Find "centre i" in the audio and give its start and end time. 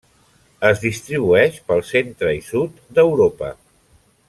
1.91-2.41